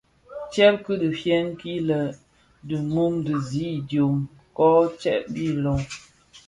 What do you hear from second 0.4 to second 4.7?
Tsèb ki fiñdim kil è dhi mum dhi zi idyōm kō